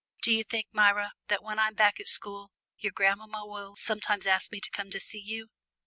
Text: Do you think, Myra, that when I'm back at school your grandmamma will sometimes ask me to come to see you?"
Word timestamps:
Do 0.23 0.31
you 0.33 0.43
think, 0.43 0.69
Myra, 0.73 1.13
that 1.27 1.43
when 1.43 1.59
I'm 1.59 1.75
back 1.75 1.99
at 1.99 2.07
school 2.07 2.49
your 2.79 2.91
grandmamma 2.91 3.45
will 3.45 3.75
sometimes 3.75 4.25
ask 4.25 4.51
me 4.51 4.59
to 4.59 4.71
come 4.71 4.89
to 4.89 4.99
see 4.99 5.21
you?" 5.23 5.49